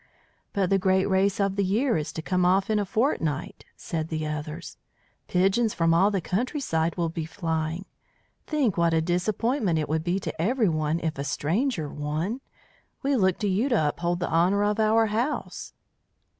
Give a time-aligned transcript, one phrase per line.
[0.53, 4.07] "But the great race of the year is to come off in a fortnight," said
[4.07, 4.77] the others.
[5.27, 7.85] "Pigeons from all the country side will be flying.
[8.47, 12.41] Think what a disappointment it would be to everyone if a stranger won!
[13.03, 15.71] We look to you to uphold the honour of our house."